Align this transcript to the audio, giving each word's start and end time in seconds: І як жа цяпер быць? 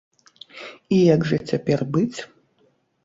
І 0.97 0.97
як 1.15 1.21
жа 1.33 1.37
цяпер 1.49 1.79
быць? 1.99 2.19